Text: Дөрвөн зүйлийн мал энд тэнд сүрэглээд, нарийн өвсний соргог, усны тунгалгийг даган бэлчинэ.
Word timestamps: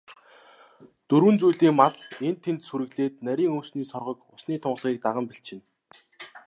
Дөрвөн 1.09 1.37
зүйлийн 1.41 1.75
мал 1.81 1.95
энд 2.27 2.39
тэнд 2.43 2.61
сүрэглээд, 2.67 3.13
нарийн 3.27 3.55
өвсний 3.59 3.87
соргог, 3.91 4.17
усны 4.35 4.55
тунгалгийг 4.61 4.99
даган 5.05 5.25
бэлчинэ. 5.27 5.63